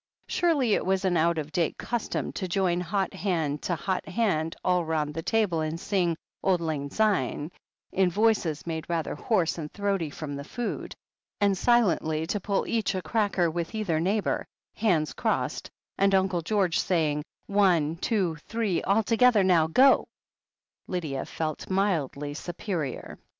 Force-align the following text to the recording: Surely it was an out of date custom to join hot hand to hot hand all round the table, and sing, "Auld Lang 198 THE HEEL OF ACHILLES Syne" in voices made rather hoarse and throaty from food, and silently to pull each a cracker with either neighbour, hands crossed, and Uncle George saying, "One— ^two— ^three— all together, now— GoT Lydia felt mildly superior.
Surely 0.25 0.73
it 0.73 0.83
was 0.83 1.05
an 1.05 1.15
out 1.15 1.37
of 1.37 1.51
date 1.51 1.77
custom 1.77 2.31
to 2.33 2.47
join 2.47 2.81
hot 2.81 3.13
hand 3.13 3.61
to 3.61 3.75
hot 3.75 4.03
hand 4.09 4.55
all 4.65 4.83
round 4.83 5.13
the 5.13 5.21
table, 5.21 5.61
and 5.61 5.79
sing, 5.79 6.17
"Auld 6.41 6.59
Lang 6.59 6.89
198 6.89 6.95
THE 6.95 7.05
HEEL 7.05 7.33
OF 7.37 7.37
ACHILLES 7.37 7.53
Syne" 7.53 8.01
in 8.01 8.11
voices 8.11 8.65
made 8.65 8.89
rather 8.89 9.13
hoarse 9.13 9.59
and 9.59 9.71
throaty 9.71 10.09
from 10.09 10.43
food, 10.43 10.95
and 11.39 11.55
silently 11.55 12.25
to 12.25 12.39
pull 12.39 12.65
each 12.65 12.95
a 12.95 13.03
cracker 13.03 13.51
with 13.51 13.75
either 13.75 13.99
neighbour, 13.99 14.47
hands 14.73 15.13
crossed, 15.13 15.69
and 15.99 16.15
Uncle 16.15 16.41
George 16.41 16.79
saying, 16.79 17.23
"One— 17.45 17.95
^two— 17.97 18.41
^three— 18.49 18.81
all 18.87 19.03
together, 19.03 19.43
now— 19.43 19.67
GoT 19.67 20.07
Lydia 20.87 21.25
felt 21.27 21.69
mildly 21.69 22.33
superior. 22.33 23.19